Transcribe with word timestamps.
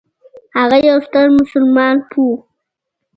هغه 0.59 0.77
یو 0.89 0.97
ستر 1.07 1.25
مسلمان 1.37 1.95
پوه 2.09 2.35
و. 2.35 2.39